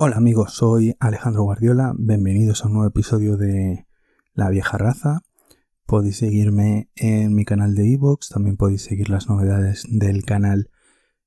[0.00, 3.88] Hola amigos, soy Alejandro Guardiola, bienvenidos a un nuevo episodio de
[4.32, 5.22] La vieja raza.
[5.86, 10.70] Podéis seguirme en mi canal de iVoox, también podéis seguir las novedades del canal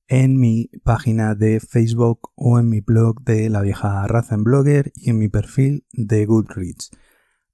[0.07, 4.93] en mi página de Facebook o en mi blog de La vieja raza en Blogger
[4.95, 6.91] y en mi perfil de Goodreads.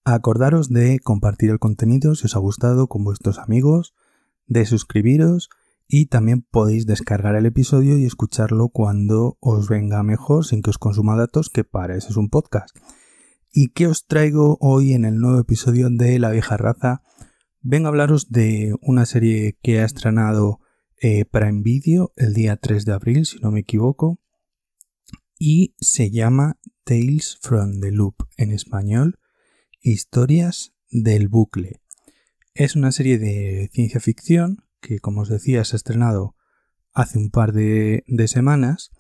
[0.06, 3.96] Acordaros de compartir el contenido si os ha gustado con vuestros amigos,
[4.46, 5.50] de suscribiros
[5.88, 10.78] y también podéis descargar el episodio y escucharlo cuando os venga mejor sin que os
[10.78, 12.76] consuma datos, que para eso es un podcast.
[13.52, 17.02] ¿Y qué os traigo hoy en el nuevo episodio de La vieja raza?
[17.62, 20.60] Vengo a hablaros de una serie que ha estrenado
[21.02, 24.20] eh, Prime Video el día 3 de abril, si no me equivoco,
[25.40, 29.20] y se llama Tales from the Loop en español,
[29.80, 31.82] Historias del bucle.
[32.54, 36.36] Es una serie de ciencia ficción que como os decía se ha estrenado
[36.94, 38.92] hace un par de, semanas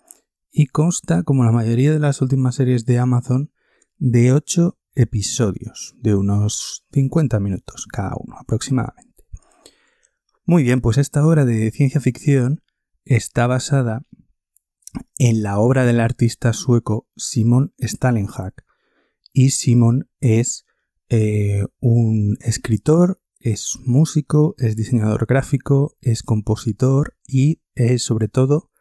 [0.51, 3.51] y consta, como la mayoría de las últimas series de Amazon,
[3.97, 9.25] de 8 episodios de unos 50 minutos cada uno aproximadamente.
[10.45, 12.63] Muy bien, pues esta obra de ciencia ficción
[13.05, 14.05] está basada
[15.17, 18.53] en la obra del artista sueco Simon Stalenhag.
[19.33, 20.65] Y Simon es
[21.09, 28.71] eh, un escritor es músico, es diseñador gráfico, es compositor y es, sobre todo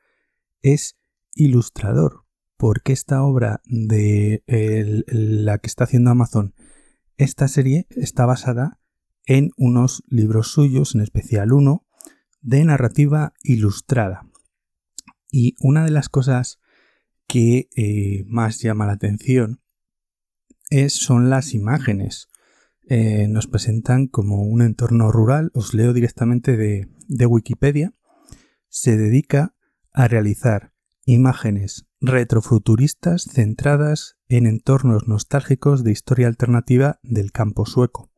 [0.63, 0.97] es
[1.35, 2.25] ilustrador.
[2.57, 6.55] Porque esta obra de la que está haciendo Amazon,
[7.19, 8.81] esta serie está basada
[9.27, 11.87] en unos libros suyos, en especial uno,
[12.41, 14.27] de narrativa ilustrada.
[15.31, 16.61] Y una de las cosas
[17.27, 19.61] que eh, más llama la atención
[20.71, 22.29] es, son las imágenes
[22.89, 27.95] eh, nos presentan como un entorno rural, os leo directamente de, Wikipedia,
[28.69, 29.57] se dedica
[29.93, 30.73] a realizar
[31.05, 38.11] imágenes retrofuturistas centradas en entornos nostálgicos de historia alternativa del campo sueco.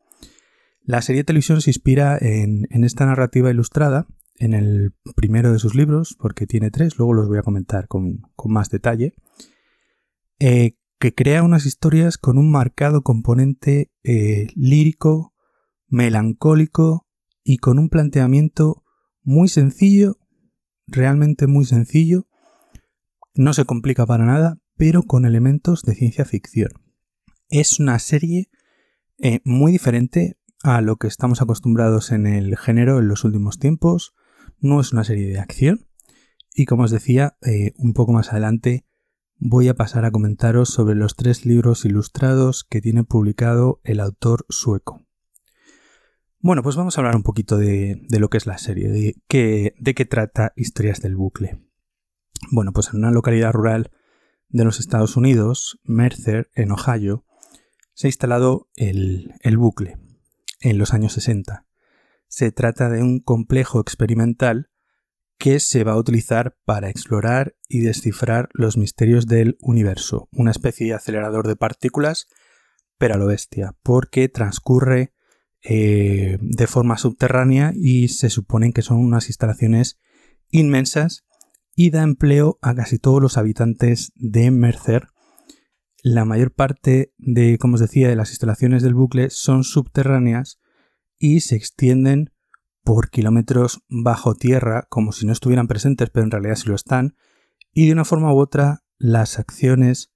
[0.83, 4.07] La serie de televisión se inspira en, esta narrativa ilustrada,
[4.39, 8.23] en el primero de sus libros, porque tiene tres, luego los voy a comentar con,
[8.45, 9.15] más detalle,
[10.41, 15.35] eh, que crea unas historias con un marcado componente eh, lírico,
[15.87, 17.07] melancólico
[17.45, 18.85] y con un planteamiento
[19.23, 20.19] muy sencillo,
[20.87, 22.27] realmente muy sencillo,
[23.35, 26.71] no se complica para nada, pero con elementos de ciencia ficción.
[27.49, 28.51] Es una serie
[29.19, 34.15] eh, muy diferente a lo que estamos acostumbrados en el género en los últimos tiempos,
[34.61, 35.87] no es una serie de acción
[36.53, 38.88] y como os decía, eh, un poco más adelante
[39.39, 44.45] voy a pasar a comentaros sobre los tres libros ilustrados que tiene publicado el autor
[44.49, 45.05] sueco.
[46.41, 49.75] Bueno, pues vamos a hablar un poquito de, lo que es la serie, de qué,
[49.79, 51.61] de qué trata Historias del Bucle.
[52.53, 53.91] Bueno, pues en una localidad rural
[54.49, 57.25] de los Estados Unidos, Mercer, en Ohio,
[57.93, 59.99] se ha instalado el, el bucle
[60.61, 61.67] en los años 60.
[62.29, 64.71] Se trata de un complejo experimental
[65.39, 70.89] que se va a utilizar para explorar y descifrar los misterios del universo, una especie
[70.89, 72.27] de acelerador de partículas,
[72.99, 75.13] pero a lo bestia, porque transcurre
[75.63, 80.01] eh, de forma subterránea y se suponen que son unas instalaciones
[80.51, 81.25] inmensas
[81.75, 85.09] y da empleo a casi todos los habitantes de Mercer.
[86.03, 90.61] La mayor parte de, como os decía, de las instalaciones del bucle son subterráneas
[91.19, 92.33] y se extienden
[92.89, 97.17] por kilómetros bajo tierra, como si no estuvieran presentes, pero en realidad sí lo están,
[97.71, 100.11] y de una forma u otra las acciones,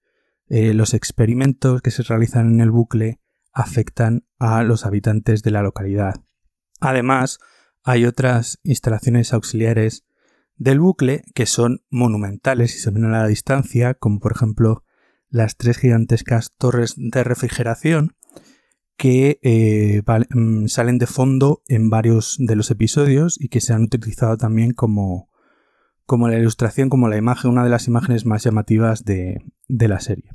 [0.48, 3.20] eh, los experimentos que se realizan en el bucle
[3.52, 6.14] afectan a los habitantes de la localidad.
[6.80, 7.40] Además,
[7.84, 10.06] hay otras instalaciones auxiliares
[10.56, 14.82] del bucle que son monumentales y se ven a la distancia, como por ejemplo
[15.28, 18.16] las tres gigantescas torres de refrigeración
[19.02, 20.00] que eh,
[20.32, 24.74] mm, salen de fondo en varios de los episodios y que se han utilizado también
[24.74, 25.28] como,
[26.06, 30.30] como la ilustración, como la imagen, una de las imágenes más llamativas de, la serie.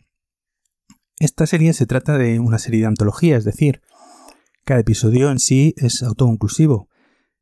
[1.17, 3.79] Esta serie se trata de una serie de antología, es decir,
[4.65, 6.89] cada episodio en sí es autoconclusivo.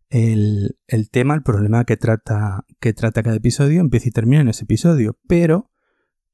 [0.09, 0.77] El,
[1.09, 5.17] tema, el problema que trata, que trata cada episodio empieza y termina en ese episodio,
[5.27, 5.71] pero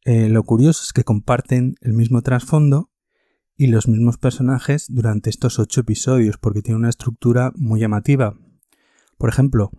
[0.03, 2.90] eh, lo curioso es que comparten el mismo trasfondo
[3.61, 8.35] y los mismos personajes durante estos ocho episodios, porque tiene una estructura muy llamativa.
[9.19, 9.69] Por ejemplo,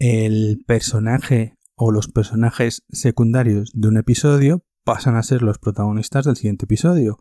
[0.00, 6.34] el personaje o los personajes secundarios de un episodio pasan a ser los protagonistas del
[6.34, 7.20] siguiente episodio,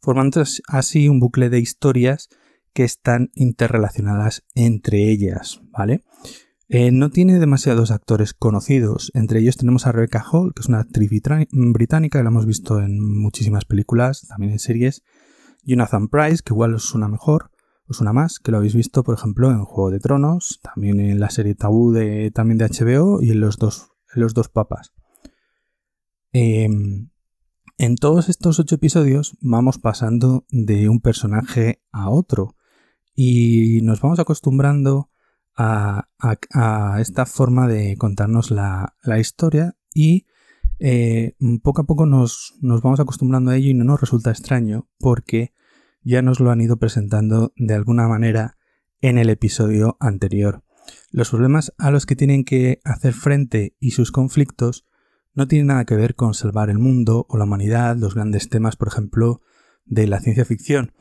[0.00, 2.30] formando así un bucle de historias
[2.72, 6.02] que están interrelacionadas entre ellas, ¿vale?
[6.68, 9.12] Eh, no tiene demasiados actores conocidos.
[9.14, 11.08] Entre ellos tenemos a Rebecca Hall, que es una actriz
[11.52, 15.04] británica que la hemos visto en muchísimas películas, también en series.
[15.62, 17.50] Jonathan Price, que igual os suena mejor,
[17.86, 21.20] os suena más, que lo habéis visto, por ejemplo, en Juego de Tronos, también en
[21.20, 24.92] la serie Tabú de, también de HBO y en los dos, los dos papas.
[26.32, 27.10] Em,
[27.78, 32.56] en todos estos ocho episodios vamos pasando de un personaje a otro
[33.14, 35.10] y nos vamos acostumbrando
[35.56, 36.08] a,
[37.00, 40.26] esta forma de contarnos la, historia y
[40.78, 45.52] eh, poco a poco nos, vamos acostumbrando a ello y no nos resulta extraño porque
[46.02, 48.56] ya nos lo han ido presentando de alguna manera
[49.00, 50.62] en el episodio anterior.
[51.10, 54.86] Los problemas a los que tienen que hacer frente y sus conflictos
[55.34, 58.76] no tienen nada que ver con salvar el mundo o la humanidad, los grandes temas,
[58.76, 59.40] por ejemplo,
[59.84, 60.92] de la ciencia ficción,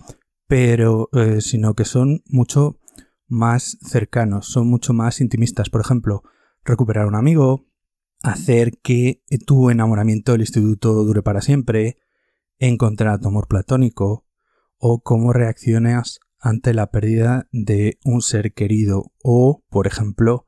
[0.47, 2.79] pero eh, sino que son mucho
[3.27, 5.69] más cercanos, son mucho más intimistas.
[5.69, 6.23] Por ejemplo,
[6.63, 7.65] recuperar un amigo,
[8.23, 11.97] hacer que tu enamoramiento del instituto dure para siempre,
[12.59, 14.25] encontrar tu amor platónico,
[14.77, 20.45] o cómo reaccionas ante la pérdida de un ser querido, o, por ejemplo,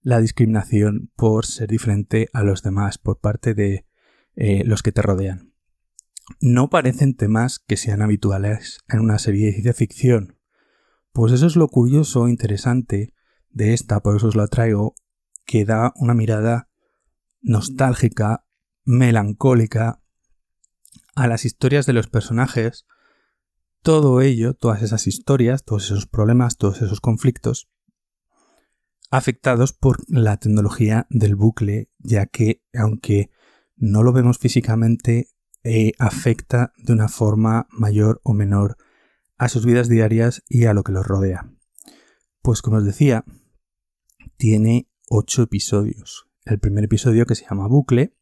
[0.00, 3.86] la discriminación por ser diferente a los demás por parte de
[4.36, 5.54] eh, los que te rodean.
[6.40, 10.38] No parecen temas que sean habituales en una serie de ciencia ficción,
[11.12, 13.14] pues eso es lo curioso e interesante
[13.50, 14.94] de esta, por eso os la traigo,
[15.46, 16.68] que da una mirada
[17.44, 18.46] nostálgica,
[18.84, 20.02] melancólica
[21.14, 22.86] a las historias de los personajes.
[23.82, 27.68] Todo ello, todas esas historias, todos esos problemas, todos esos conflictos,
[29.10, 33.30] afectados por la tecnología del bucle, ya que aunque
[33.76, 35.28] no lo vemos físicamente,
[35.62, 38.76] eh, afecta de una forma mayor o menor
[39.38, 41.50] a sus vidas diarias y a lo que los rodea.
[42.42, 43.24] Pues como os decía,
[44.36, 46.28] tiene ocho episodios.
[46.44, 48.14] El primer episodio que se llama Bucle,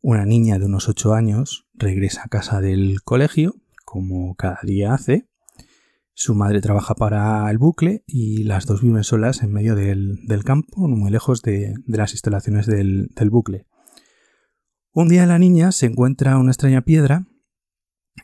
[0.00, 5.28] una niña de unos ocho años regresa a casa del colegio, como cada día hace.
[6.14, 10.88] Su madre trabaja para el bucle y las dos viven solas en medio del, campo,
[10.88, 13.66] muy lejos de, las instalaciones del bucle.
[14.92, 17.26] Un día la niña se encuentra una extraña piedra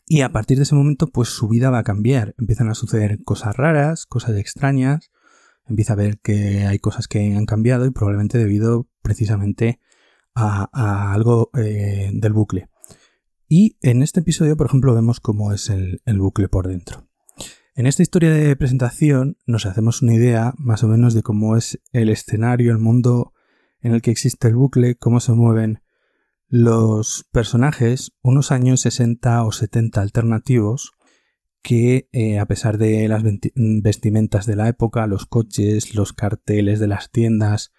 [0.07, 2.35] y a partir de ese momento, pues su vida va a cambiar.
[2.39, 5.11] Empiezan a suceder cosas raras, cosas extrañas.
[5.71, 9.81] Empieza a ver que hay cosas que han cambiado y probablemente debido precisamente
[10.35, 12.69] a, algo eh, del bucle.
[13.49, 17.09] Y en este episodio, por ejemplo, vemos cómo es el, el bucle por dentro.
[17.75, 21.81] En esta historia de presentación nos hacemos una idea más o menos de cómo es
[21.93, 23.33] el escenario, el mundo
[23.81, 25.83] en el que existe el bucle, cómo se mueven
[26.49, 30.93] los personajes, unos años 60 o 70 alternativos,
[31.63, 33.23] que eh, a pesar de las
[33.55, 37.73] vestimentas de la época, los coches, los carteles de las tiendas,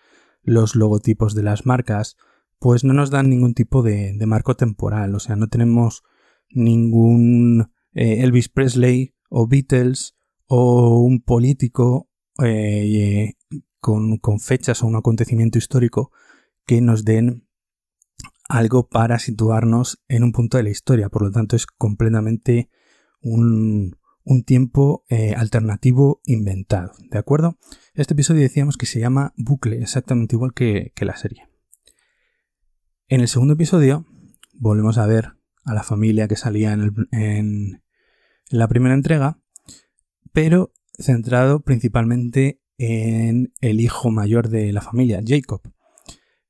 [0.44, 2.18] los logotipos de las marcas,
[2.60, 6.04] pues no nos dan ningún tipo de, marco temporal, o sea, no tenemos
[6.50, 12.10] ningún eh, Elvis Presley o Beatles o un político
[12.44, 13.34] eh,
[13.80, 16.12] con, con fechas o un acontecimiento histórico
[16.66, 17.48] que nos den
[18.48, 21.10] algo para situarnos en un punto de la historia.
[21.10, 22.70] Por lo tanto, es completamente
[23.22, 23.98] un,
[24.46, 26.94] tiempo eh, alternativo inventado.
[27.10, 27.58] ¿De acuerdo?
[27.94, 31.48] Este episodio decíamos que se llama bucle, exactamente igual que, la serie.
[33.08, 34.06] En el segundo episodio
[34.54, 37.82] volvemos a ver a la familia que salía en, en
[38.50, 39.40] la primera entrega,
[40.32, 45.62] pero centrado principalmente en el hijo mayor de la familia, Jacob.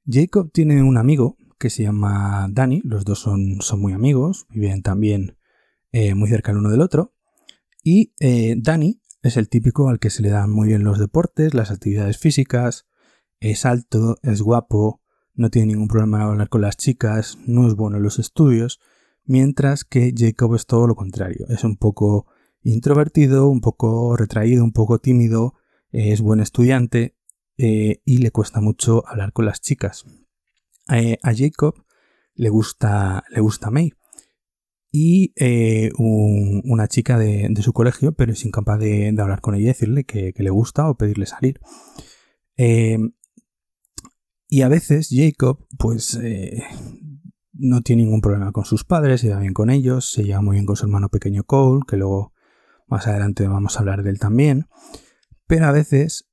[0.06, 4.82] Jacob tiene un amigo que se llama Dani, los dos son, son muy amigos, viven
[4.82, 5.38] también
[5.92, 7.14] eh, muy cerca el uno del otro,
[7.84, 11.54] y eh, Dani es el típico al que se le dan muy bien los deportes,
[11.54, 12.88] las actividades físicas,
[13.40, 15.02] es alto, es guapo,
[15.34, 18.80] no tiene ningún problema en hablar con las chicas, no es bueno en los estudios,
[19.26, 22.28] mientras que Jacob es todo lo contrario, es un poco
[22.64, 25.56] introvertido, un poco retraído, un poco tímido,
[25.92, 27.16] es buen estudiante
[27.58, 30.06] eh, y le cuesta mucho hablar con las chicas.
[30.90, 31.76] Eh, a Jacob
[32.36, 33.94] le gusta, le gusta May
[34.92, 39.68] y eh, una chica de, su colegio, pero es incapaz de, hablar con ella y
[39.68, 41.62] decirle que, le gusta o pedirle salir.
[42.58, 42.98] Eh,
[44.50, 46.20] y a veces Jacob, pues,
[47.54, 50.56] no tiene ningún problema con sus padres, se va bien con ellos, se lleva muy
[50.56, 52.34] bien con su hermano pequeño Cole, que luego
[52.88, 54.68] más adelante vamos a hablar de él también.
[55.48, 56.30] Pero a veces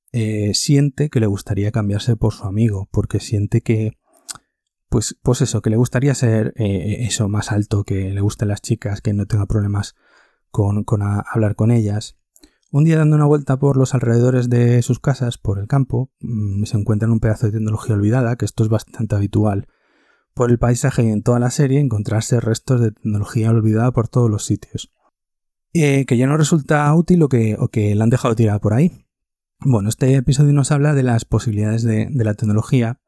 [0.52, 3.92] siente que le gustaría cambiarse por su amigo, porque siente que
[4.88, 8.62] pues, pues eso, que le gustaría ser eh, eso más alto, que le gusten las
[8.62, 9.94] chicas, que no tenga problemas
[10.50, 12.16] con, hablar con ellas.
[12.70, 16.64] Un día dando una vuelta por los alrededores de sus casas, por el campo, mm,
[16.64, 19.68] se encuentran un pedazo de tecnología olvidada, que esto es bastante habitual
[20.34, 24.30] por el paisaje y en toda la serie encontrarse restos de tecnología olvidada por todos
[24.30, 24.92] los sitios.
[25.74, 28.72] Eh, que ya no resulta útil o que, o que la han dejado tirada por
[28.72, 29.04] ahí.
[29.60, 33.00] Bueno, este episodio nos habla de las posibilidades de, de la tecnología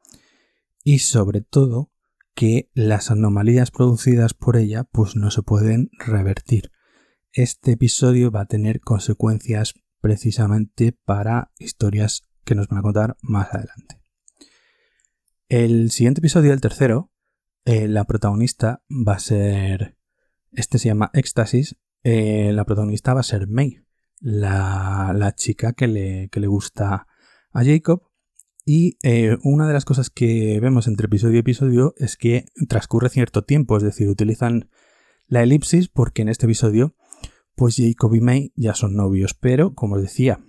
[0.82, 1.90] y sobre todo
[2.34, 6.70] que las anomalías producidas por ella pues no se pueden revertir
[7.32, 13.54] este episodio va a tener consecuencias precisamente para historias que nos van a contar más
[13.54, 14.00] adelante.
[15.48, 17.12] El siguiente episodio, el tercero,
[17.64, 19.96] eh, la protagonista va a ser.
[20.52, 21.76] Este se llama Éxtasis.
[22.02, 23.78] Eh, la protagonista va a ser May,
[24.18, 27.06] la, chica que le, le, gusta
[27.52, 28.09] a Jacob.
[28.64, 33.08] Y eh, una de las cosas que vemos entre episodio y episodio es que transcurre
[33.08, 34.70] cierto tiempo, es decir, utilizan
[35.26, 36.94] la elipsis porque en este episodio
[37.60, 39.34] pues Jacob y May ya son novios.
[39.34, 40.40] Pero, como os decía,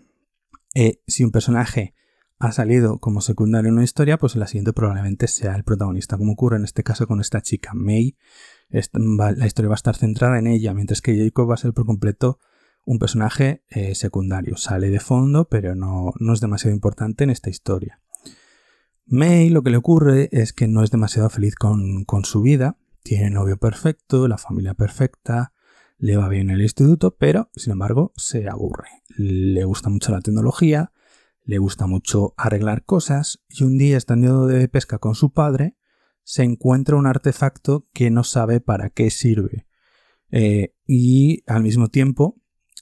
[0.73, 1.93] eh, si un personaje
[2.39, 6.33] ha salido como secundario en una historia, pues la siguiente probablemente sea el protagonista, como
[6.33, 7.71] ocurre en este caso con esta chica.
[7.73, 8.15] May,
[8.69, 11.85] la historia va a estar centrada en ella, mientras que Jacob va a ser por
[11.85, 12.39] completo
[12.85, 14.57] un personaje eh, secundario.
[14.57, 18.01] Sale de fondo, pero no, no es demasiado importante en esta historia.
[19.05, 22.77] May lo que le ocurre es que no es demasiado feliz con, con su vida,
[23.03, 25.53] tiene novio perfecto, la familia perfecta,
[25.97, 28.89] le va bien el instituto, pero sin embargo se aburre.
[29.17, 30.91] Le gusta mucho la tecnología,
[31.43, 35.75] le gusta mucho arreglar cosas y un día estando de pesca con su padre
[36.23, 39.67] se encuentra un artefacto que no sabe para qué sirve.
[40.29, 42.40] Eh, y al mismo tiempo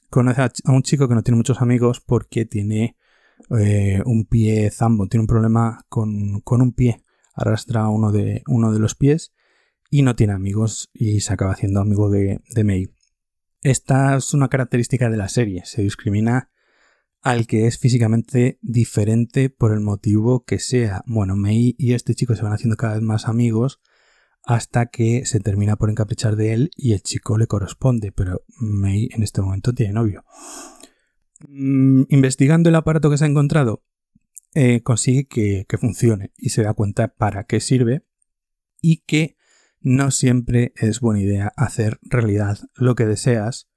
[0.10, 2.98] conoce a un chico que no tiene muchos amigos porque tiene
[3.58, 8.80] eh, un pie zambo, tiene un problema con, un pie, arrastra uno de, uno de
[8.80, 9.34] los pies
[9.89, 12.94] y no tiene amigos y se acaba haciendo amigo de, de May.
[13.62, 16.50] Esta es una característica de la serie, se discrimina
[17.22, 21.04] al que es físicamente diferente por el motivo que sea.
[21.06, 23.82] Bueno, Mei y este chico se van haciendo cada vez más amigos
[24.43, 29.10] hasta que se termina por encaprichar de él y el chico le corresponde, pero Mei
[29.12, 30.24] en este momento tiene novio.
[31.48, 33.84] Mm, investigando el aparato que se ha encontrado,
[34.53, 38.05] eh, consigue que, que funcione y se da cuenta para qué sirve
[38.81, 39.38] y que
[39.81, 43.69] no siempre es buena idea hacer realidad lo que deseas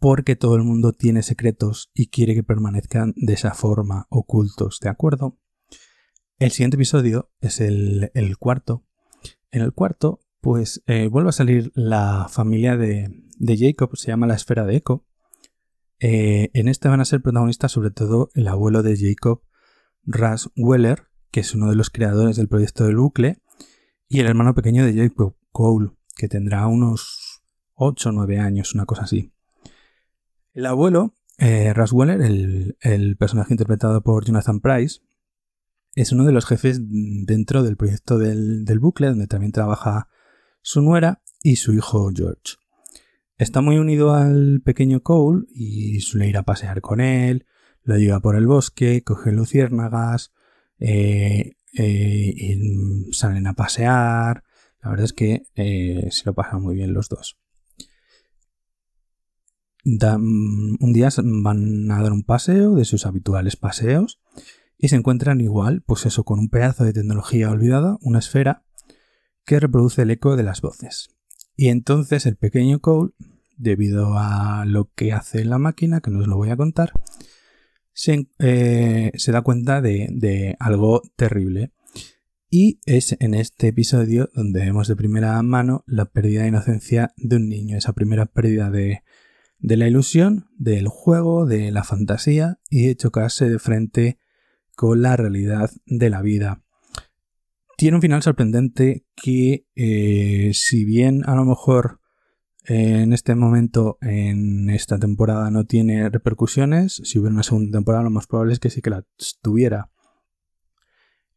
[0.00, 4.88] porque todo el mundo tiene secretos y quiere que permanezcan de esa forma ocultos, ¿de
[4.88, 5.38] acuerdo?
[6.38, 8.86] El siguiente episodio es el, cuarto.
[9.50, 14.34] En el cuarto, pues eh, vuelve a salir la familia de, Jacob, se llama la
[14.34, 15.04] esfera de Echo.
[15.98, 19.42] Eh, en este van a ser protagonistas sobre todo el abuelo de Jacob,
[20.04, 23.42] Ras Weller, que es uno de los creadores del proyecto del bucle,
[24.08, 27.42] y el hermano pequeño de Jacob Cole, que tendrá unos
[27.74, 29.32] 8 o 9 años, una cosa así.
[30.52, 35.00] El abuelo, eh, Weller, el, personaje interpretado por Jonathan Price,
[35.94, 40.08] es uno de los jefes dentro del proyecto del, bucle, donde también trabaja
[40.62, 42.56] su nuera y su hijo George.
[43.36, 47.46] Está muy unido al pequeño Cole y suele ir a pasear con él,
[47.82, 50.32] lo lleva por el bosque, coge luciérnagas,
[50.78, 54.44] eh, eh, y salen a pasear.
[54.82, 57.38] La verdad es que eh, se lo pasan muy bien los dos.
[59.84, 64.20] Mm, un día van a dar un paseo de sus habituales paseos
[64.80, 68.64] y se encuentran igual, pues eso, con un pedazo de tecnología olvidada, una esfera
[69.44, 71.10] que reproduce el eco de las voces.
[71.54, 73.12] Y entonces el pequeño Cole,
[73.58, 76.92] debido a lo que hace la máquina, que no os lo voy a contar,
[78.38, 81.72] eh, se, da cuenta de, algo terrible.
[82.48, 87.36] Y es en este episodio donde vemos de primera mano la pérdida de inocencia de
[87.36, 89.02] un niño, esa primera pérdida de,
[89.58, 94.18] la ilusión, del juego, de la fantasía y de chocarse de frente
[94.94, 96.62] la realidad de la vida.
[97.76, 102.00] Tiene un final sorprendente que, eh, si bien a lo mejor
[102.64, 107.00] en este momento, en esta temporada, no tiene repercusiones.
[107.04, 109.04] Si hubiera una segunda temporada, lo más probable es que sí que la
[109.42, 109.90] tuviera.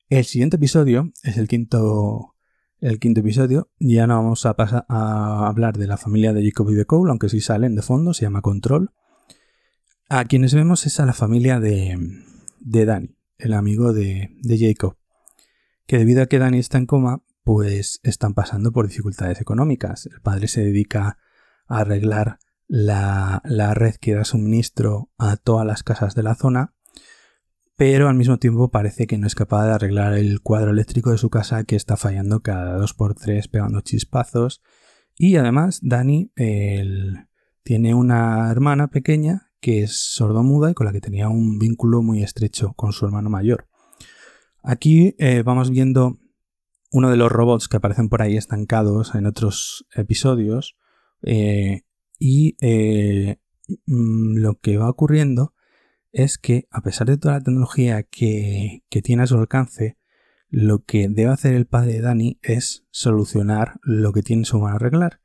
[0.10, 2.36] El siguiente episodio es el quinto,
[2.82, 3.72] el quinto episodio.
[3.80, 7.10] Ya no vamos a pasar a hablar de la familia de Jacob y de Cole,
[7.10, 8.92] aunque sí salen de fondo, se llama Control.
[10.10, 11.98] A quienes vemos es a la familia de,
[12.60, 14.98] de Danny, el amigo de, de Jacob.
[15.86, 20.06] Que debido a que Danny está en coma, pues están pasando por dificultades económicas.
[20.06, 21.20] El padre se dedica
[21.68, 23.42] a arreglar la,
[23.76, 26.74] red que da suministro a todas las casas de la zona,
[27.76, 31.18] pero al mismo tiempo parece que no es capaz de arreglar el cuadro eléctrico de
[31.18, 34.62] su casa que está fallando cada dos por tres pegando chispazos.
[35.16, 36.32] Y además, Dani
[37.64, 42.22] tiene una hermana pequeña que es sordomuda y con la que tenía un vínculo muy
[42.22, 43.70] estrecho con su hermano mayor.
[44.62, 46.20] Aquí eh, vamos viendo
[46.92, 50.76] uno de los robots que aparecen por ahí estancados en otros episodios
[51.22, 51.84] eh,
[52.20, 53.38] y eh,
[53.86, 55.54] mm, lo que va ocurriendo
[56.12, 59.98] es que a pesar de toda la tecnología que, que tiene a su alcance,
[60.50, 64.76] lo que debe hacer el padre de Dani es solucionar lo que tiene su mano
[64.76, 65.23] arreglar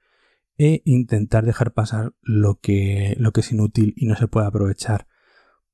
[0.58, 5.06] e intentar dejar pasar lo que, lo que es inútil y no se puede aprovechar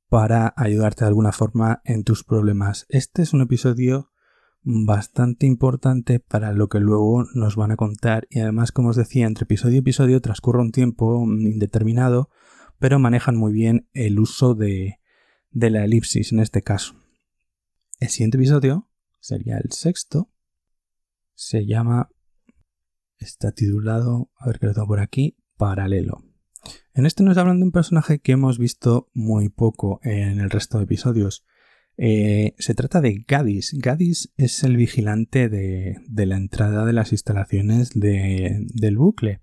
[0.09, 2.87] para ayudarte de alguna forma en tus problemas.
[2.89, 4.13] Este es un episodio
[4.63, 9.27] bastante importante para lo que luego nos van a contar y además como os decía
[9.27, 12.31] entre episodio y episodio transcurre un tiempo indeterminado
[12.79, 15.01] pero manejan muy bien el uso de,
[15.51, 16.95] de la elipsis en este caso.
[18.01, 18.89] El siguiente episodio
[19.21, 20.31] sería el sexto.
[21.35, 22.11] Se llama,
[23.19, 26.23] está titulado, a ver qué lo tengo por aquí, Paralelo.
[26.95, 30.79] En este nos hablan de un personaje que hemos visto muy poco en el resto
[30.79, 31.45] de episodios.
[31.97, 33.75] Eh, se trata de Gadis.
[33.75, 39.43] Gadis es el vigilante de, la entrada de las instalaciones del bucle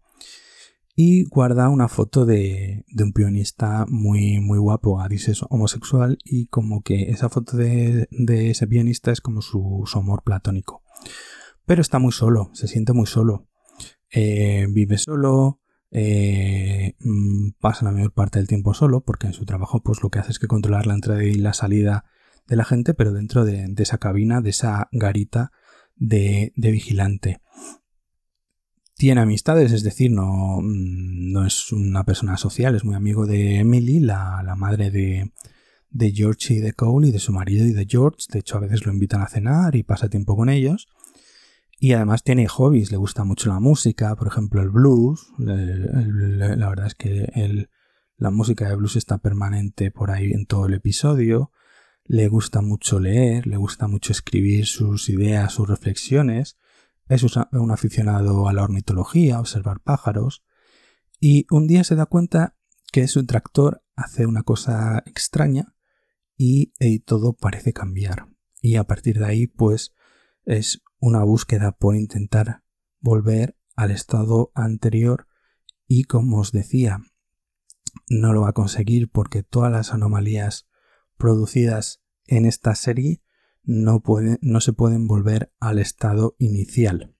[0.95, 7.29] y guarda una foto de, un pianista muy, guapo, dice homosexual, y como que esa
[7.29, 10.83] foto de, ese pianista es como su, amor platónico.
[11.65, 13.47] Pero está muy solo, se siente muy solo.
[14.11, 19.45] Eh, vive solo, eh, mm, pasa la mayor parte del tiempo solo, porque en su
[19.45, 22.05] trabajo pues lo que hace es que controlar la entrada y la salida
[22.47, 25.51] de la gente, pero dentro de, esa cabina, de esa garita
[25.95, 27.41] de, de vigilante
[29.01, 33.55] tiene amistades, es decir, no, mm, no, es una persona social, es muy amigo de
[33.55, 35.31] Emily, la, madre de,
[35.89, 38.27] de, George y de Cole y de su marido y de George.
[38.31, 40.87] De hecho, a veces lo invitan a cenar y pasa tiempo con ellos.
[41.83, 45.33] Y además tiene hobbies, le gusta mucho la música, por ejemplo el blues.
[45.39, 47.67] la verdad es que
[48.17, 51.51] la música de blues está permanente por ahí en todo el episodio.
[52.03, 56.59] Le gusta mucho leer, le gusta mucho escribir sus ideas, sus reflexiones.
[57.09, 60.43] Es un aficionado a la ornitología, observar pájaros,
[61.19, 62.57] y un día se da cuenta
[62.91, 65.73] que su tractor hace una cosa extraña
[66.37, 66.73] y,
[67.05, 68.27] todo parece cambiar.
[68.61, 69.95] Y a partir de ahí, pues,
[70.45, 72.63] es una búsqueda por intentar
[73.01, 75.27] volver al estado anterior
[75.87, 77.01] y, como os decía,
[78.07, 80.69] no lo va a conseguir porque todas las anomalías
[81.17, 83.21] producidas en esta serie
[83.63, 84.01] no,
[84.41, 87.15] no se pueden volver al estado inicial.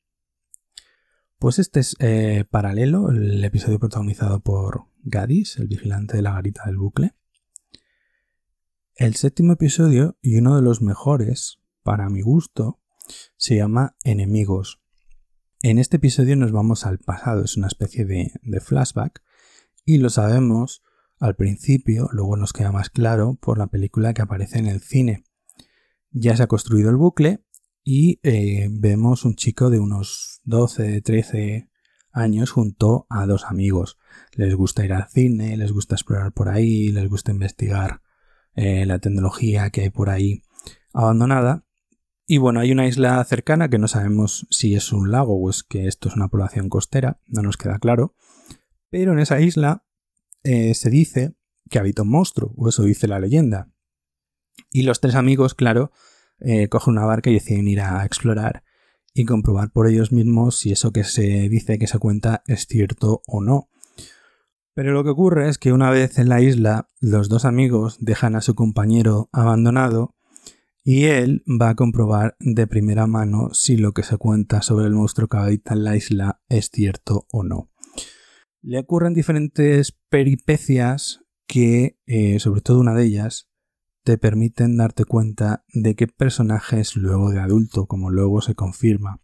[1.39, 6.63] Pues este es eh, paralelo, el episodio protagonizado por Gadis, el vigilante de la garita
[6.65, 7.15] del bucle.
[8.95, 12.80] El séptimo episodio, y uno de los mejores, para mi gusto,
[13.37, 14.81] se llama Enemigos.
[15.61, 19.21] En este episodio nos vamos al pasado, es una especie de, de flashback,
[19.85, 20.83] y lo sabemos
[21.19, 25.23] al principio, luego nos queda más claro por la película que aparece en el cine.
[26.09, 27.43] Ya se ha construido el bucle
[27.83, 31.69] y eh, vemos un chico de unos 12, 13
[32.11, 33.97] años junto a dos amigos.
[34.33, 38.01] Les gusta ir al cine, les gusta explorar por ahí, les gusta investigar
[38.55, 40.43] eh, la tecnología que hay por ahí
[40.93, 41.65] abandonada.
[42.31, 45.63] Y bueno, hay una isla cercana que no sabemos si es un lago o es
[45.63, 48.15] que esto es una población costera, no nos queda claro.
[48.89, 49.83] Pero en esa isla
[50.43, 51.35] eh, se dice
[51.69, 53.69] que habita un monstruo, o eso dice la leyenda.
[54.71, 55.91] Y los tres amigos, claro,
[56.39, 58.63] eh, cogen una barca y deciden ir a explorar
[59.13, 63.23] y comprobar por ellos mismos si eso que se dice, que se cuenta, es cierto
[63.27, 63.67] o no.
[64.73, 68.37] Pero lo que ocurre es que una vez en la isla, los dos amigos dejan
[68.37, 70.15] a su compañero abandonado
[70.83, 74.93] y él va a comprobar de primera mano si lo que se cuenta sobre el
[74.93, 77.69] monstruo que habita en la isla es cierto o no.
[78.61, 83.49] Le ocurren diferentes peripecias que, eh, sobre todo una de ellas,
[84.03, 89.21] te permiten darte cuenta de qué personaje es luego de adulto, como luego se confirma.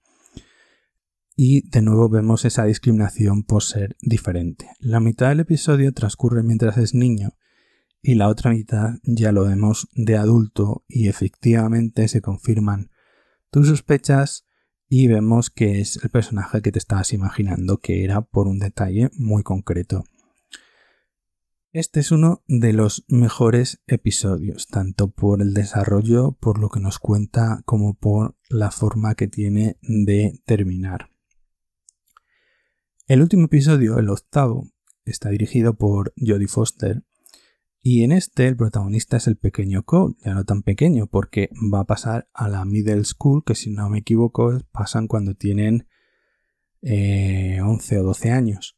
[1.36, 4.70] Y de nuevo vemos esa discriminación por ser diferente.
[4.80, 7.34] La mitad del episodio transcurre mientras es niño
[8.02, 12.92] y la otra mitad ya lo vemos de adulto y efectivamente se confirman
[13.50, 14.46] tus sospechas
[14.90, 19.10] y vemos que es el personaje que te estabas imaginando que era por un detalle
[19.18, 20.04] muy concreto.
[21.74, 26.98] Este es uno de los mejores episodios, tanto por el desarrollo, por lo que nos
[26.98, 31.12] cuenta, como por la forma que tiene de terminar.
[33.06, 34.72] El último episodio, el octavo,
[35.06, 37.04] está dirigido por Jodie Foster
[37.90, 41.80] y en este el protagonista es el pequeño Cole, ya no tan pequeño porque va
[41.80, 45.88] a pasar a la middle school que si no me equivoco pasan cuando tienen
[46.82, 48.78] 11 eh, o 12 años.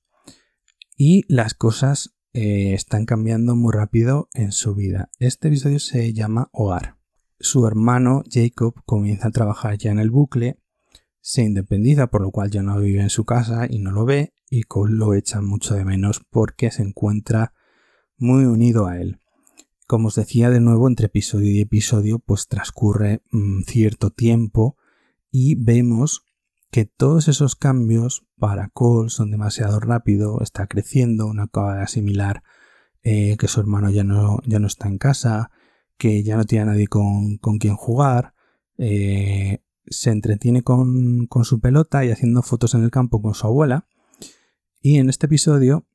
[0.95, 5.09] Y las cosas eh, están cambiando muy rápido en su vida.
[5.17, 6.97] Este episodio se llama Hogar.
[7.39, 10.59] Su hermano Jacob comienza a trabajar ya en el bucle,
[11.19, 14.35] se independiza por lo cual ya no vive en su casa y no lo ve
[14.51, 17.53] y Cole lo echa mucho de menos porque se encuentra
[18.19, 19.19] muy unido a él.
[19.87, 24.77] Como os decía de nuevo, entre episodio y episodio pues transcurre mm, cierto tiempo
[25.31, 26.25] y vemos
[26.71, 32.43] que todos esos cambios para Cole son demasiado rápido, está creciendo, no acaba de asimilar
[33.01, 35.51] eh, que su hermano ya no, ya no está en casa,
[35.97, 38.33] que ya no tiene a nadie con, con quien jugar,
[38.77, 43.47] eh, se entretiene con, con su pelota y haciendo fotos en el campo con su
[43.47, 43.87] abuela.
[44.81, 45.87] Y en este episodio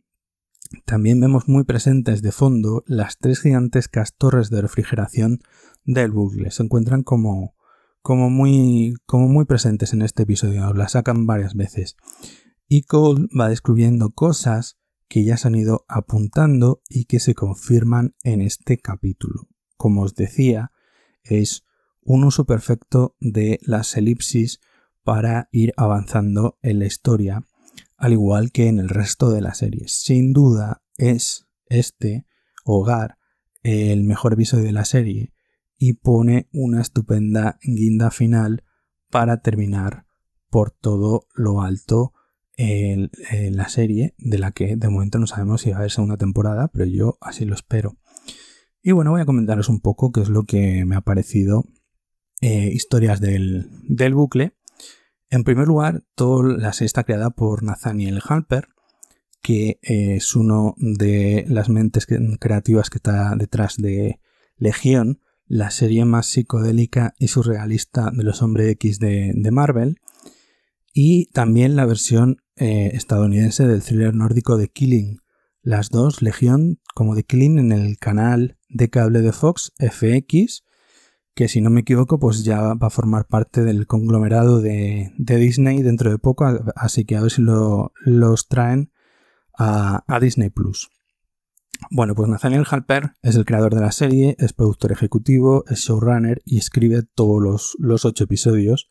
[0.85, 5.41] también vemos muy presentes de fondo las tres gigantescas torres de refrigeración
[5.85, 6.51] del bucle.
[6.51, 7.55] Se encuentran como,
[8.03, 11.97] como, muy, como muy presentes en este episodio, las sacan varias veces.
[12.69, 18.15] Y Cole va descubriendo cosas que ya se han ido apuntando y que se confirman
[18.23, 19.49] en este capítulo.
[19.77, 20.73] Como os decía,
[21.23, 21.65] es
[22.01, 24.61] un uso perfecto de las elipsis
[25.03, 27.47] para ir avanzando en la historia
[27.97, 29.85] al igual que en el resto de la serie.
[29.89, 32.27] Sin duda es este
[32.65, 33.19] hogar
[33.63, 35.33] el mejor episodio de la serie
[35.79, 38.65] y pone una estupenda guinda final
[39.11, 40.07] para terminar
[40.51, 42.13] por todo lo alto
[42.57, 43.11] en,
[43.51, 46.69] la serie de la que de momento no sabemos si va a haber segunda temporada,
[46.69, 47.97] pero yo así lo espero.
[48.83, 51.65] Y bueno, voy a comentaros un poco qué es lo que me ha parecido
[52.41, 54.55] eh, historias del, del bucle
[55.35, 58.69] en primer lugar, toda la serie está creada por Nathaniel Halper,
[59.43, 62.07] que es uno de las mentes
[62.39, 64.21] creativas que está detrás de
[64.57, 69.97] Legión, la serie más psicodélica y surrealista de los hombres X de, Marvel,
[70.93, 75.19] y también la versión eh, estadounidense del thriller nórdico de Killing.
[75.63, 80.63] Las dos, Legión como de Killing, en el canal de cable de Fox, FX,
[81.35, 85.83] que si no me equivoco, pues ya va a formar parte del conglomerado de, Disney
[85.83, 88.93] dentro de poco, así que a ver si los traen
[89.59, 90.91] a, Disney Plus.
[91.91, 96.41] Bueno, pues Nathaniel Halper es el creador de la serie, es productor ejecutivo, es showrunner
[96.45, 98.89] y escribe todos los, ocho episodios.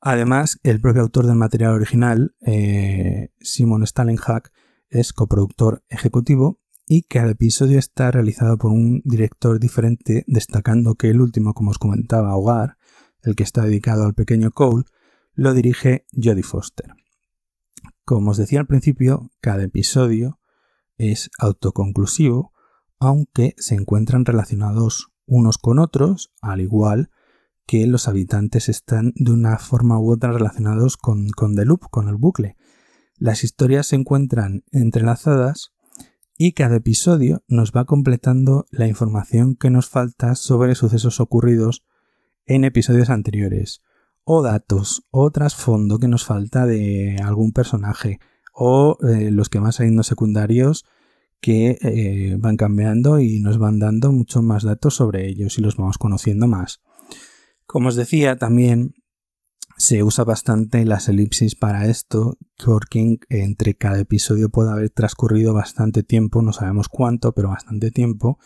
[0.00, 4.52] Además, el propio autor del material original, eh, Simon Stalenhack,
[4.88, 6.60] es coproductor ejecutivo
[6.92, 11.78] y cada episodio está realizado por un director diferente, destacando que el último, como os
[11.78, 12.78] comentaba, Hogar,
[13.22, 14.82] el que está dedicado al pequeño Cole,
[15.34, 16.92] lo dirige Jodie Foster.
[18.04, 20.40] Como os decía al principio, cada episodio
[20.96, 22.52] es autoconclusivo,
[22.98, 27.12] aunque se encuentran relacionados unos con otros, al igual
[27.66, 32.08] que los habitantes están de una forma u otra relacionados con, con The Loop, con
[32.08, 32.56] el bucle.
[33.14, 35.70] Las historias se encuentran entrelazadas
[36.42, 41.84] y cada episodio nos va completando la información que nos falta sobre sucesos ocurridos
[42.46, 43.82] en episodios anteriores,
[44.24, 48.20] o datos, o trasfondo que nos falta de algún personaje,
[48.54, 50.86] o eh, los que van saliendo secundarios
[51.42, 55.76] que eh, van cambiando y nos van dando mucho más datos sobre ellos y los
[55.76, 56.80] vamos conociendo más.
[57.66, 58.94] Como os decía, también
[59.80, 66.02] se usa bastante las elipsis para esto, porque entre cada episodio puede haber transcurrido bastante
[66.02, 68.38] tiempo, no sabemos cuánto, pero bastante tiempo.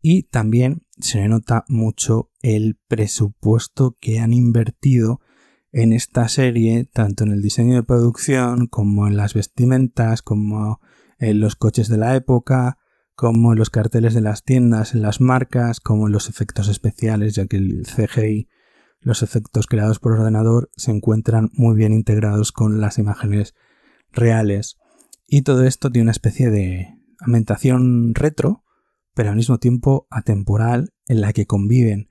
[0.00, 5.20] Y también se nota mucho el presupuesto que han invertido
[5.72, 10.78] en esta serie, tanto en el diseño de producción, como en las vestimentas, como
[11.18, 12.78] en los coches de la época,
[13.16, 17.34] como en los carteles de las tiendas, en las marcas, como en los efectos especiales,
[17.34, 18.48] ya que el CGI
[19.02, 23.54] los efectos creados por ordenador se encuentran muy bien integrados con las imágenes
[24.10, 24.78] reales.
[25.26, 28.64] Y todo esto tiene una especie de ambientación retro,
[29.14, 32.08] pero al mismo tiempo atemporal, en la que conviven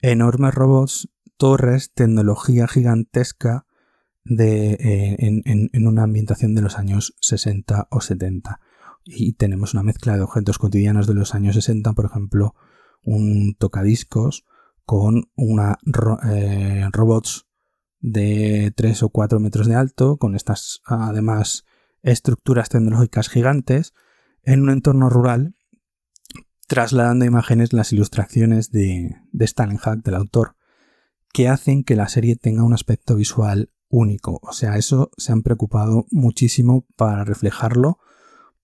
[0.00, 3.66] enormes robots, torres, tecnología gigantesca
[4.24, 8.60] de, eh, en, una ambientación de los años 60 o 70.
[9.04, 12.54] Y tenemos una mezcla de objetos cotidianos de los años 60, por ejemplo,
[13.04, 14.44] un tocadiscos,
[14.84, 15.78] con una
[16.24, 17.46] eh, robots
[18.00, 21.64] de 3 o 4 metros de alto, con estas además
[22.02, 23.94] estructuras tecnológicas gigantes,
[24.42, 25.54] en un entorno rural,
[26.66, 30.56] trasladando imágenes las ilustraciones de, de Hack, del autor,
[31.32, 34.40] que hacen que la serie tenga un aspecto visual único.
[34.42, 37.98] O sea, eso se han preocupado muchísimo para reflejarlo,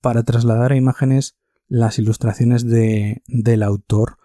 [0.00, 1.36] para trasladar a imágenes
[1.68, 4.17] las ilustraciones de, del autor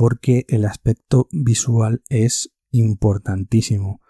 [0.00, 4.00] porque el aspecto visual es importantísimo.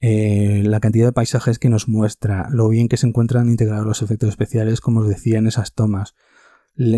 [0.00, 4.02] Eh, la cantidad de paisajes que nos muestra, lo bien que se encuentran integrados los
[4.02, 6.16] efectos especiales, como os decía en esas tomas,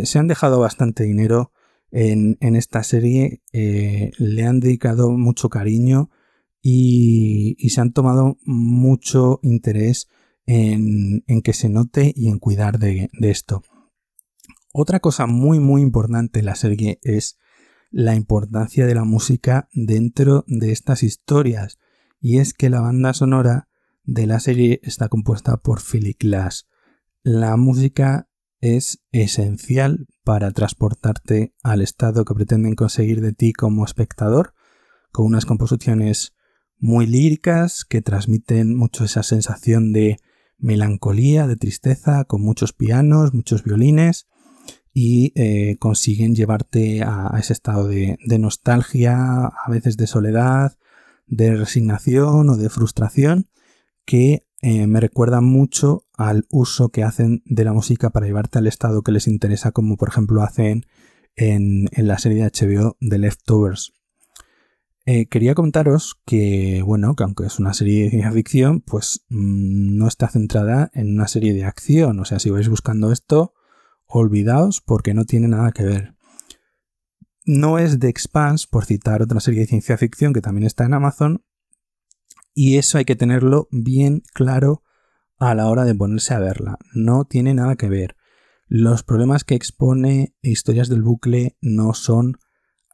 [0.04, 1.52] se han dejado bastante dinero
[1.90, 6.08] en, esta serie, eh, le han dedicado mucho cariño
[6.62, 10.08] y, se han tomado mucho interés
[10.46, 13.62] en, que se note y en cuidar de, de esto.
[14.72, 17.36] Otra cosa muy muy importante en la serie es
[17.90, 21.78] la importancia de la música dentro de estas historias
[22.20, 23.68] y es que la banda sonora
[24.04, 26.66] de la serie está compuesta por Philip Glass.
[27.22, 28.28] La música
[28.60, 34.54] es esencial para transportarte al estado que pretenden conseguir de ti como espectador,
[35.12, 36.34] con unas composiciones
[36.78, 40.16] muy líricas que transmiten mucho esa sensación de
[40.58, 44.26] melancolía, de tristeza, con muchos pianos, muchos violines
[44.92, 50.76] y eh, consiguen llevarte a, ese estado de, nostalgia, a veces de soledad,
[51.26, 53.48] de resignación o de frustración
[54.04, 58.66] que eh, me recuerdan mucho al uso que hacen de la música para llevarte al
[58.66, 60.86] estado que les interesa, como por ejemplo hacen
[61.36, 63.92] en, la serie de HBO de Leftovers.
[65.06, 70.08] Eh, quería contaros que, bueno, que aunque es una serie de ficción, pues mm, no
[70.08, 72.18] está centrada en una serie de acción.
[72.20, 73.54] O sea, si vais buscando esto,
[74.08, 76.14] olvidaos porque no tiene nada que ver.
[77.44, 80.94] No es The Expanse, por citar otra serie de ciencia ficción que también está en
[80.94, 81.44] Amazon,
[82.54, 84.82] y eso hay que tenerlo bien claro
[85.38, 86.78] a la hora de ponerse a verla.
[86.92, 88.16] No tiene nada que ver.
[88.66, 92.38] Los problemas que expone Historias del Bucle no son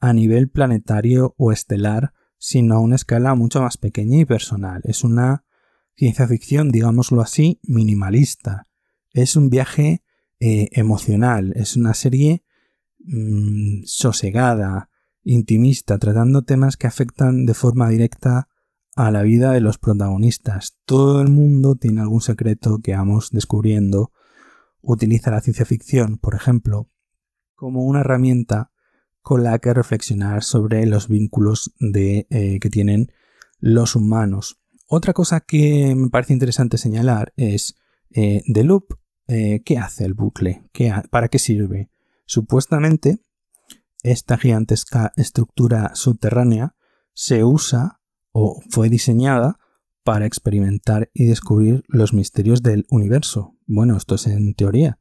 [0.00, 4.82] a nivel planetario o estelar, sino a una escala mucho más pequeña y personal.
[4.84, 5.46] Es una
[5.96, 8.68] ciencia ficción, digámoslo así, minimalista.
[9.12, 10.03] Es un viaje
[10.40, 12.44] eh, emocional, es una serie
[12.98, 14.90] mm, sosegada,
[15.22, 18.48] intimista, tratando temas que afectan de forma directa
[18.96, 20.78] a la vida de los protagonistas.
[20.84, 24.12] Todo el mundo tiene algún secreto que vamos descubriendo.
[24.80, 26.90] Utiliza la ciencia ficción, por ejemplo,
[27.54, 28.70] como una herramienta
[29.22, 33.10] con la que reflexionar sobre los vínculos de, eh, que tienen
[33.58, 34.60] los humanos.
[34.86, 37.76] Otra cosa que me parece interesante señalar es
[38.10, 40.68] eh, The Loop eh, ¿qué hace el bucle?
[41.10, 41.90] ¿Para qué sirve?
[42.26, 43.18] Supuestamente,
[44.02, 46.74] esta gigantesca estructura subterránea
[47.14, 48.00] se usa
[48.32, 49.58] o fue diseñada
[50.02, 53.56] para experimentar y descubrir los misterios del universo.
[53.66, 54.98] Bueno, esto es en teoría.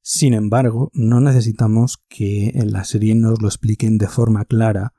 [0.00, 4.94] Sin embargo, no necesitamos que en la serie nos lo expliquen de forma clara,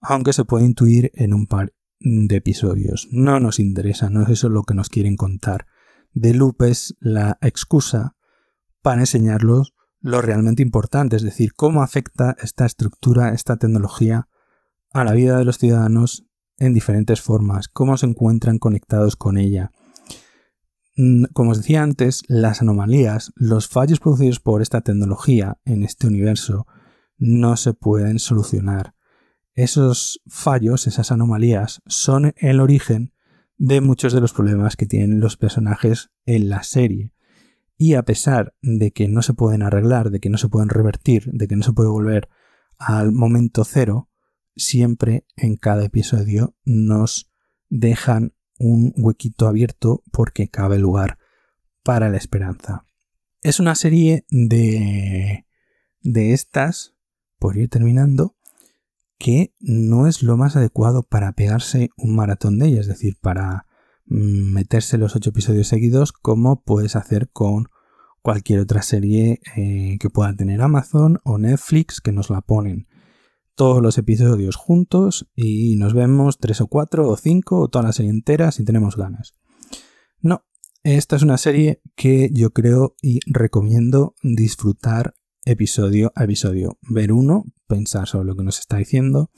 [0.00, 3.08] aunque se puede intuir en un par de episodios.
[3.10, 5.66] No nos interesa, no es eso lo que nos quieren contar
[6.16, 8.16] de loop es la excusa
[8.80, 14.28] para enseñarlos lo realmente importante, es decir, cómo afecta esta estructura, esta tecnología
[14.92, 16.26] a la vida de los ciudadanos
[16.56, 19.72] en diferentes formas, cómo se encuentran conectados con ella.
[20.96, 26.06] Mm, como os decía antes, las anomalías, los fallos producidos por esta tecnología en este
[26.06, 26.66] universo
[27.18, 28.94] no se pueden solucionar.
[29.52, 33.12] Esos fallos, esas anomalías, son el origen
[33.58, 37.12] de muchos de los problemas que tienen los personajes en la serie.
[37.78, 41.30] Y a pesar de que no se pueden arreglar, de que no se pueden revertir,
[41.32, 42.28] de que no se puede volver
[42.78, 44.10] al momento cero,
[44.54, 47.30] siempre en cada episodio nos
[47.68, 51.18] dejan un huequito abierto porque cabe lugar
[51.82, 52.86] para la esperanza.
[53.42, 55.46] Es una serie de,
[56.00, 56.96] de estas,
[57.38, 58.35] por ir terminando,
[59.18, 63.66] que no es lo más adecuado para pegarse un maratón de ella, es decir, para
[64.06, 67.66] mm, meterse los ocho episodios seguidos como puedes hacer con
[68.22, 72.88] cualquier otra serie eh, que pueda tener Amazon o Netflix que nos la ponen
[73.54, 77.92] todos los episodios juntos y nos vemos tres o cuatro o cinco o toda la
[77.92, 79.34] serie entera si tenemos ganas.
[80.20, 80.44] No,
[80.82, 85.14] esta es una serie que yo creo y recomiendo disfrutar
[85.46, 86.78] episodio a episodio.
[86.82, 89.30] Ver uno, pensar sobre lo que nos está diciendo,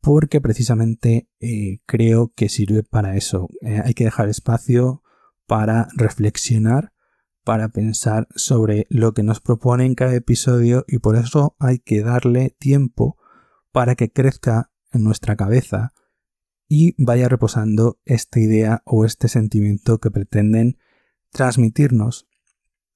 [0.00, 3.48] porque precisamente eh, creo que sirve para eso.
[3.60, 5.02] Eh, hay que dejar espacio
[5.46, 6.92] para reflexionar,
[7.44, 12.00] para pensar sobre lo que nos propone en cada episodio y por eso hay que
[12.00, 13.18] darle tiempo
[13.72, 15.92] para que crezca en nuestra cabeza
[16.68, 20.78] y vaya reposando esta idea o este sentimiento que pretenden
[21.30, 22.26] transmitirnos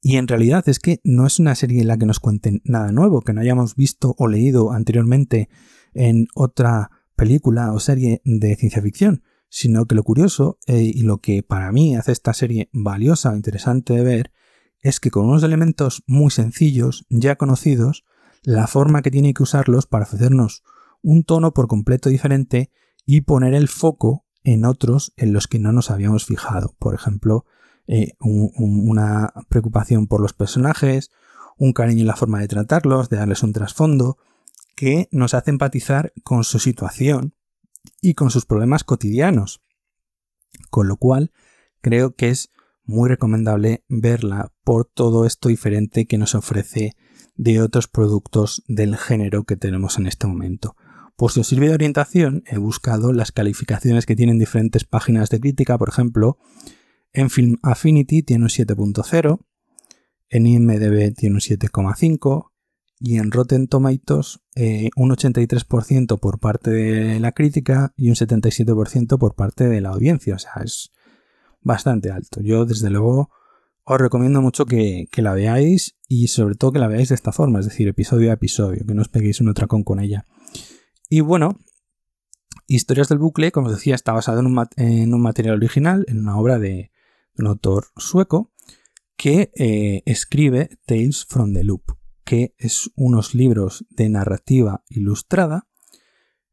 [0.00, 2.92] y en realidad es que no es una serie en la que nos cuenten nada
[2.92, 5.48] nuevo, que no hayamos visto o leído anteriormente
[5.92, 11.18] en otra película o serie de ciencia ficción, sino que lo curioso eh, y lo
[11.18, 14.32] que para mí hace esta serie valiosa o interesante de ver
[14.80, 18.04] es que con unos elementos muy sencillos, ya conocidos,
[18.44, 20.62] la forma que tiene que usarlos para ofrecernos
[21.02, 22.70] un tono por completo diferente
[23.04, 26.76] y poner el foco en otros en los que no nos habíamos fijado.
[26.78, 27.44] Por ejemplo,
[27.88, 31.10] eh, una preocupación por los personajes,
[31.56, 34.18] un cariño en la forma de tratarlos, de darles un trasfondo,
[34.76, 37.34] que nos hace empatizar con su situación
[38.00, 39.62] y con sus problemas cotidianos.
[40.70, 41.32] Con lo cual,
[41.80, 42.50] creo que es
[42.84, 46.94] muy recomendable verla por todo esto diferente que nos ofrece
[47.36, 50.76] de otros productos del género que tenemos en este momento.
[51.16, 55.40] Por si os sirve de orientación, he buscado las calificaciones que tienen diferentes páginas de
[55.40, 56.38] crítica, por ejemplo,
[57.12, 59.40] en Film Affinity tiene un 7.0,
[60.30, 62.50] en IMDB tiene un 7,5
[63.00, 69.18] y en Rotten Tomatoes eh, un 83% por parte de la crítica y un 77%
[69.18, 70.34] por parte de la audiencia.
[70.34, 70.90] O sea, es
[71.62, 72.40] bastante alto.
[72.42, 73.30] Yo desde luego
[73.84, 77.60] os recomiendo mucho que, la veáis y sobre todo que la veáis de esta forma,
[77.60, 80.26] es decir, episodio a episodio, que no os peguéis un tracón con ella.
[81.08, 81.56] Y bueno,
[82.70, 84.46] Historias del bucle, como os decía, está basado en
[85.14, 86.90] un, material original, en una obra de,
[87.38, 88.52] un autor sueco
[89.16, 91.82] que eh, escribe Tales from the Loop,
[92.24, 95.66] que es unos libros de narrativa ilustrada.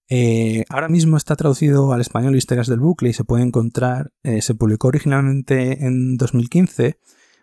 [0.08, 4.42] Eh, ahora mismo está traducido al español Historias del bucle y se puede encontrar, eh,
[4.42, 7.00] se publicó originalmente en 2015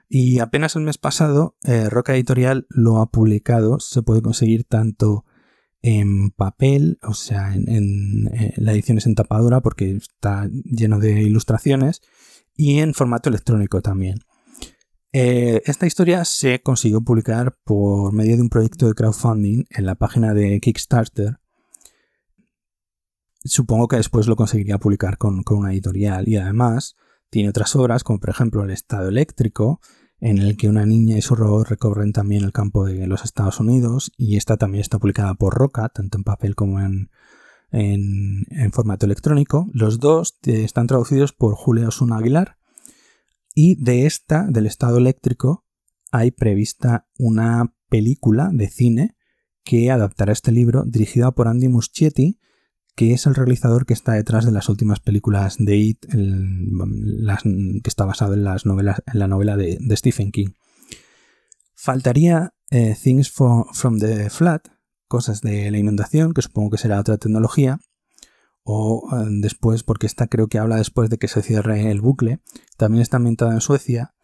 [0.08, 1.56] y apenas el mes pasado
[1.88, 5.24] Roca Editorial lo ha publicado, se puede conseguir tanto
[5.82, 11.22] en papel, o sea, en, eh, la edición es en tapadura porque está lleno de
[11.22, 12.00] ilustraciones
[12.56, 14.18] y en formato electrónico también.
[15.12, 19.94] Eh, esta historia se consiguió publicar por medio de un proyecto de crowdfunding en la
[19.94, 21.38] página de Kickstarter.
[23.44, 26.96] Supongo que después lo conseguiría publicar con, con una editorial y además
[27.28, 29.80] tiene otras obras como por ejemplo El Estado Eléctrico,
[30.18, 33.58] en el que una niña y su robot recorren también el campo de los Estados
[33.58, 37.10] Unidos y esta también está publicada por Roca, tanto en papel como en,
[37.72, 39.68] en, formato electrónico.
[39.72, 42.58] Los dos están traducidos por Julio Osuna Aguilar
[43.54, 45.64] y de esta, del estado eléctrico,
[46.10, 49.16] hay prevista una película de cine
[49.64, 52.38] que adaptará este libro dirigida por Andy Muschietti
[52.94, 58.04] que es el realizador que está detrás de las últimas películas de It, que está
[58.04, 60.50] basado en, las novelas, en la novela de, Stephen King.
[61.74, 64.68] Faltaría eh, Things from the Flat,
[65.12, 67.80] cosas de la inundación, que supongo que será otra tecnología,
[68.62, 72.40] o eh, después, porque esta creo que habla después de que se cierre el bucle,
[72.78, 74.14] también está ambientada en Suecia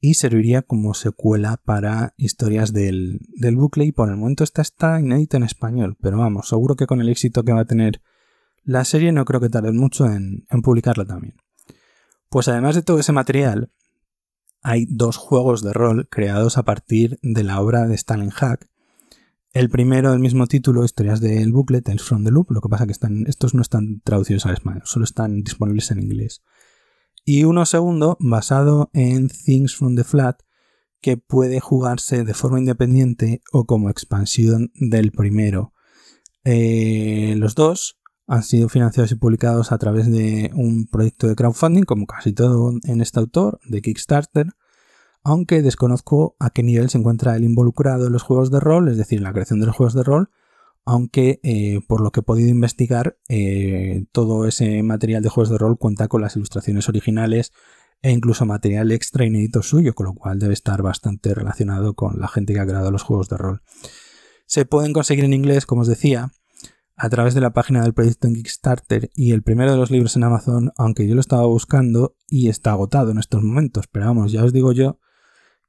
[0.00, 3.20] y serviría como secuela para historias del,
[3.54, 7.00] bucle y por el momento esta está inédita en español, pero vamos, seguro que con
[7.00, 8.02] el éxito que va a tener
[8.64, 11.36] la serie no creo que tarde mucho en, publicarla también.
[12.28, 13.70] Pues además de todo ese material,
[14.62, 18.68] hay dos juegos de rol creados a partir de la obra de Stalin Hack.
[19.54, 22.86] El primero del mismo título, Historias del bucle, Tales from the Loop, lo que pasa
[22.86, 26.42] que están, estos no están traducidos al español, solo están disponibles en inglés
[27.24, 30.40] y uno segundo basado en Things from the Flat
[31.00, 35.72] que puede jugarse de forma independiente o como expansión del primero.
[36.44, 41.82] Eh, los dos han sido financiados y publicados a través de un proyecto de crowdfunding,
[41.82, 44.48] como casi todo en este autor, de Kickstarter,
[45.24, 48.98] aunque desconozco a qué nivel se encuentra el involucrado en los juegos de rol, es
[48.98, 50.30] decir, en la creación de los juegos de rol,
[50.84, 55.56] aunque eh, por lo que he podido investigar, eh, todo ese material de juegos de
[55.56, 57.52] rol cuenta con las ilustraciones originales
[58.02, 62.28] e incluso material extra inédito suyo, con lo cual debe estar bastante relacionado con la
[62.28, 63.62] gente que ha creado los juegos de rol.
[64.44, 66.32] Se pueden conseguir en inglés, como os decía,
[66.96, 70.16] a través de la página del proyecto en Kickstarter y el primero de los libros
[70.16, 73.86] en Amazon, aunque yo lo estaba buscando y está agotado en estos momentos.
[73.90, 74.98] Pero vamos, ya os digo yo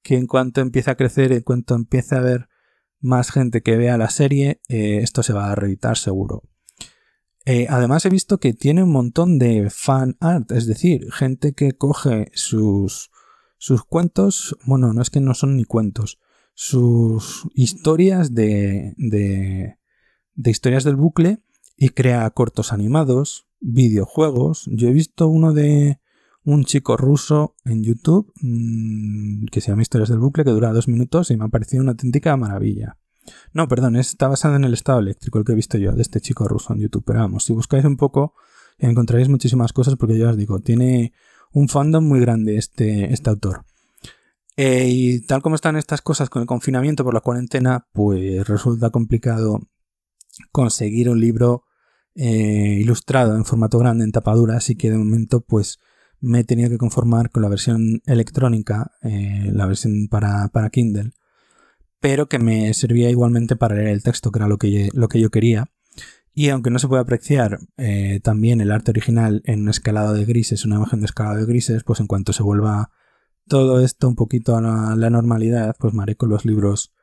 [0.05, 2.47] que en cuanto empiece a crecer, en cuanto empiece a ver
[2.99, 6.43] más gente que vea la serie, eh, esto se va a reeditar seguro.
[7.43, 11.71] Eh, además he visto que tiene un montón de fan art, es decir, gente que
[11.71, 13.09] coge sus,
[13.57, 16.19] sus cuentos, bueno, no es que no son ni cuentos,
[16.53, 19.79] sus historias de, de,
[20.35, 21.39] de historias del bucle
[21.77, 24.69] y crea cortos animados, videojuegos.
[24.71, 25.99] Yo he visto uno de
[26.45, 30.87] un chico ruso en YouTube mm, que se llama Historias del Bucle, que dura dos
[30.87, 32.97] minutos y me ha parecido una auténtica maravilla.
[33.53, 36.21] No, perdón, está basado en el estado eléctrico, el que he visto yo, de este
[36.21, 37.03] chico ruso en YouTube.
[37.05, 38.35] Pero vamos, si buscáis un poco,
[38.77, 41.13] encontraréis muchísimas cosas porque ya os digo, tiene
[41.51, 43.65] un fandom muy grande este, este autor.
[44.57, 48.91] Eh, y tal como están estas cosas con el confinamiento por la cuarentena, pues resulta
[48.91, 49.59] complicado
[50.51, 51.63] conseguir un libro
[52.13, 55.79] eh, ilustrado en formato grande, en tapadura, así que de momento pues
[56.19, 61.11] me he tenido que conformar con la versión electrónica, eh, la versión para, Kindle,
[61.99, 65.19] pero que me servía igualmente para leer el texto, que era lo que, lo que
[65.19, 65.65] yo quería.
[66.33, 70.25] Y aunque no se puede apreciar eh, también el arte original en un escalado de
[70.25, 72.91] grises, una imagen de escalado de grises, pues en cuanto se vuelva
[73.47, 76.93] todo esto un poquito a la, normalidad, pues me haré con los libros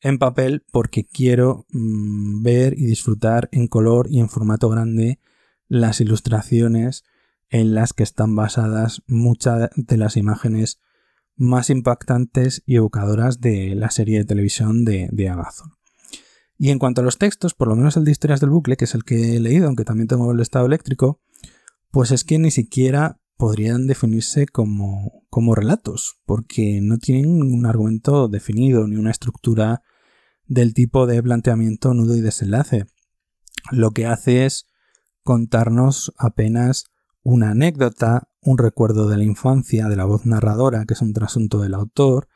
[0.00, 5.20] en papel porque quiero mm, ver y disfrutar en color y en formato grande
[5.68, 7.04] las ilustraciones
[7.50, 10.80] en las que están basadas muchas de las imágenes
[11.36, 15.72] más impactantes y evocadoras de la serie de televisión de, de, Amazon.
[16.58, 18.86] Y en cuanto a los textos, por lo menos el de historias del bucle, que
[18.86, 21.20] es el que he leído, aunque también tengo el estado eléctrico,
[21.90, 28.28] pues es que ni siquiera podrían definirse como, como relatos, porque no tienen un argumento
[28.28, 29.82] definido ni una estructura
[30.46, 32.86] del tipo de planteamiento, nudo y desenlace.
[33.70, 34.66] Lo que hace es
[35.22, 36.84] contarnos apenas
[37.26, 41.60] una anécdota, un recuerdo de la infancia de la voz narradora, que es un trasunto
[41.60, 42.28] del autor,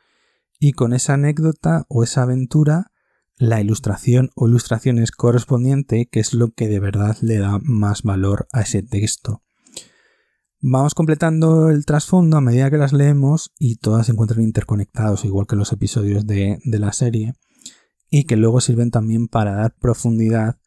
[0.59, 2.91] y con esa anécdota o esa aventura,
[3.37, 8.47] la ilustración o ilustraciones correspondiente, que es lo que de verdad le da más valor
[8.51, 9.41] a ese texto.
[10.59, 15.47] Vamos completando el trasfondo a medida que las leemos y todas se encuentran interconectados, igual
[15.47, 17.35] que los episodios de, de la serie,
[18.09, 20.57] y que luego sirven también para dar profundidad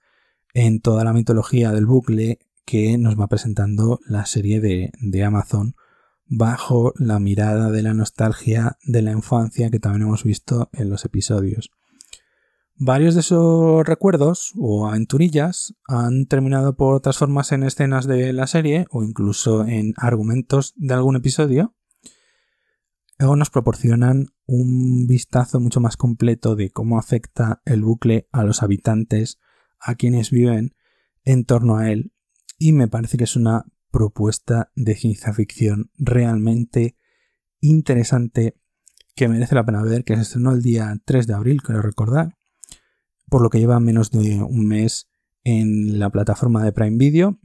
[0.54, 5.74] en toda la mitología del bucle que nos va presentando la serie de, Amazon
[6.26, 11.04] bajo la mirada de la nostalgia de la infancia que también hemos visto en los
[11.04, 11.70] episodios.
[12.76, 18.86] Varios de esos recuerdos o aventurillas han terminado por transformarse en escenas de la serie
[18.90, 21.76] o incluso en argumentos de algún episodio.
[23.18, 28.62] Luego nos proporcionan un vistazo mucho más completo de cómo afecta el bucle a los
[28.62, 29.38] habitantes,
[29.78, 30.74] a quienes viven
[31.22, 32.13] en torno a él
[32.58, 36.96] y me parece que es una propuesta de ciencia ficción realmente
[37.60, 38.56] interesante
[39.14, 42.36] que merece la pena ver, que se estrenó el día 3 de abril, quiero recordar,
[43.28, 45.08] por lo que lleva menos de un mes
[45.44, 47.38] en la plataforma de Prime Video.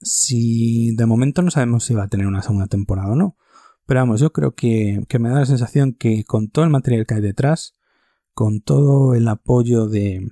[0.00, 3.36] Si de momento no sabemos si va a tener una segunda temporada o no,
[3.84, 7.06] pero vamos, yo creo que, que me da la sensación que con todo el material
[7.06, 7.74] que hay detrás,
[8.32, 10.30] con todo el apoyo de,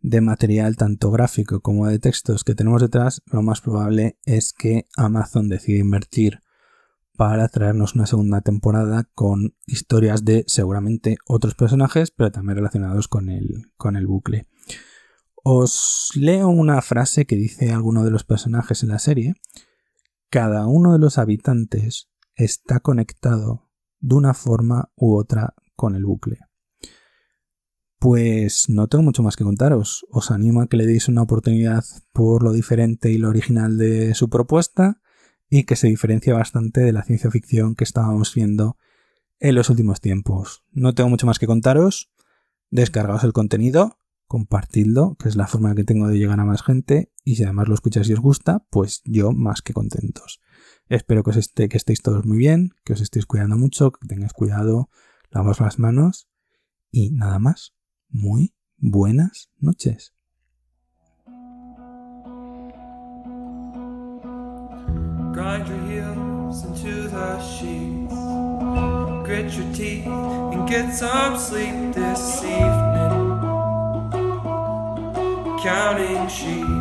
[0.00, 4.86] de material tanto gráfico como de textos que tenemos detrás, lo más probable es que
[4.96, 6.40] Amazon decida invertir
[7.16, 13.28] para traernos una segunda temporada con historias de seguramente otros personajes, pero también relacionados con
[13.28, 14.46] el, con el bucle.
[15.42, 19.34] Os leo una frase que dice alguno de los personajes en la serie.
[20.30, 23.68] Cada uno de los habitantes está conectado
[23.98, 26.38] de una forma u otra con el bucle.
[27.98, 30.06] Pues no tengo mucho más que contaros.
[30.08, 34.14] Os animo a que le deis una oportunidad por lo diferente y lo original de
[34.14, 35.00] su propuesta
[35.50, 38.76] y que se diferencia bastante de la ciencia ficción que estábamos viendo
[39.40, 40.64] en los últimos tiempos.
[40.70, 42.12] No tengo mucho más que contaros.
[42.70, 47.10] Descargaos el contenido, compartidlo, que es la forma que tengo de llegar a más gente,
[47.24, 50.40] y si además lo escucháis y os gusta, pues yo más que contentos.
[50.88, 54.88] Espero que, os estéis todos muy bien, que os estéis cuidando mucho, que tengáis cuidado,
[55.30, 56.28] lavaos las manos
[56.92, 57.77] y nada más
[58.10, 60.12] muy buenas noches.
[65.32, 68.14] Grind your heels into the sheets.
[69.24, 73.38] Grit your teeth and get some sleep this evening.
[75.62, 76.78] Counting sheep.